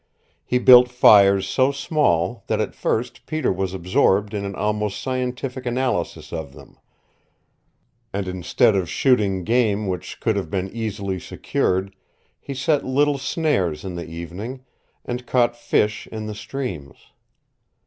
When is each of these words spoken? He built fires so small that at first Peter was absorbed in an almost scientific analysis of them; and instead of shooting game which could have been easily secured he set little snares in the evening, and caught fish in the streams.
He 0.43 0.57
built 0.57 0.89
fires 0.89 1.47
so 1.47 1.71
small 1.71 2.43
that 2.47 2.59
at 2.59 2.73
first 2.73 3.27
Peter 3.27 3.53
was 3.53 3.71
absorbed 3.75 4.33
in 4.33 4.43
an 4.45 4.55
almost 4.55 4.99
scientific 4.99 5.63
analysis 5.63 6.33
of 6.33 6.53
them; 6.53 6.79
and 8.11 8.27
instead 8.27 8.75
of 8.75 8.89
shooting 8.89 9.43
game 9.43 9.85
which 9.85 10.19
could 10.19 10.35
have 10.37 10.49
been 10.49 10.71
easily 10.71 11.19
secured 11.19 11.95
he 12.39 12.55
set 12.55 12.83
little 12.83 13.19
snares 13.19 13.85
in 13.85 13.93
the 13.93 14.07
evening, 14.07 14.63
and 15.05 15.27
caught 15.27 15.55
fish 15.55 16.07
in 16.07 16.25
the 16.25 16.33
streams. 16.33 17.11